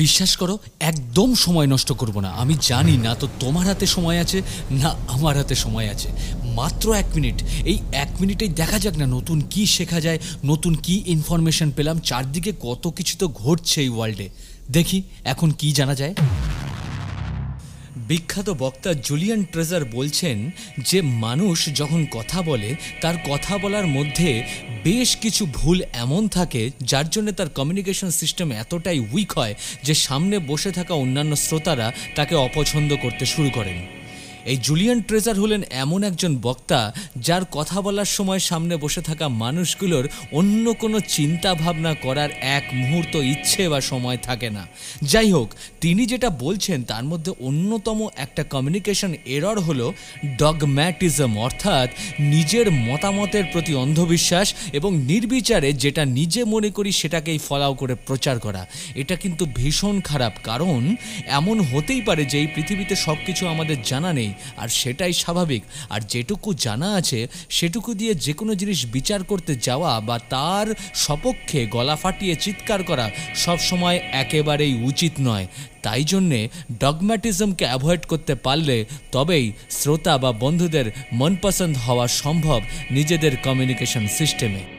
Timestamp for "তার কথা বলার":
23.00-23.86